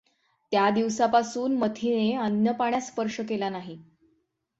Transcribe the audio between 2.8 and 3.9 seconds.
स्पर्श केला नाही.